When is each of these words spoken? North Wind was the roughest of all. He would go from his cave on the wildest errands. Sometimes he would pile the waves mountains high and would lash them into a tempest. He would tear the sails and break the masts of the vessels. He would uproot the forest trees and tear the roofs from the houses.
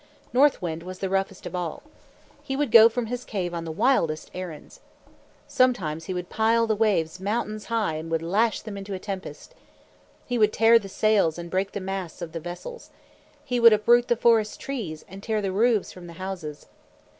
North 0.33 0.63
Wind 0.63 0.81
was 0.81 0.97
the 0.97 1.11
roughest 1.11 1.45
of 1.45 1.55
all. 1.55 1.83
He 2.41 2.55
would 2.55 2.71
go 2.71 2.89
from 2.89 3.05
his 3.05 3.23
cave 3.23 3.53
on 3.53 3.65
the 3.65 3.71
wildest 3.71 4.31
errands. 4.33 4.79
Sometimes 5.47 6.05
he 6.05 6.13
would 6.15 6.27
pile 6.27 6.65
the 6.65 6.75
waves 6.75 7.19
mountains 7.19 7.65
high 7.65 7.97
and 7.97 8.09
would 8.09 8.23
lash 8.23 8.61
them 8.61 8.77
into 8.77 8.95
a 8.95 8.97
tempest. 8.99 9.53
He 10.25 10.39
would 10.39 10.53
tear 10.53 10.79
the 10.79 10.89
sails 10.89 11.37
and 11.37 11.51
break 11.51 11.73
the 11.73 11.79
masts 11.79 12.23
of 12.23 12.31
the 12.31 12.39
vessels. 12.39 12.89
He 13.45 13.59
would 13.59 13.73
uproot 13.73 14.07
the 14.07 14.15
forest 14.17 14.59
trees 14.59 15.05
and 15.07 15.21
tear 15.21 15.39
the 15.39 15.51
roofs 15.51 15.91
from 15.91 16.07
the 16.07 16.13
houses. 16.13 16.65